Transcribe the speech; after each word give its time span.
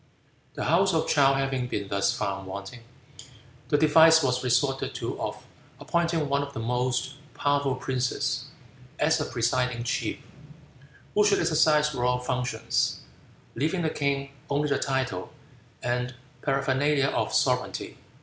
The 0.55 0.63
House 0.63 0.95
of 0.95 1.07
Chow 1.07 1.35
having 1.35 1.67
been 1.67 1.87
thus 1.87 2.11
found 2.11 2.47
wanting, 2.47 2.79
the 3.67 3.77
device 3.77 4.23
was 4.23 4.43
resorted 4.43 4.95
to 4.95 5.19
of 5.21 5.45
appointing 5.79 6.27
one 6.27 6.41
of 6.41 6.53
the 6.53 6.59
most 6.59 7.13
powerful 7.35 7.75
princes 7.75 8.45
as 8.97 9.21
a 9.21 9.25
presiding 9.25 9.83
chief, 9.83 10.17
who 11.13 11.23
should 11.23 11.37
exercise 11.39 11.93
royal 11.93 12.17
functions, 12.17 13.01
leaving 13.53 13.83
the 13.83 13.91
king 13.91 14.31
only 14.49 14.67
the 14.67 14.79
title 14.79 15.31
and 15.83 16.15
paraphernalia 16.41 17.09
of 17.09 17.31
sovereignity. 17.31 17.99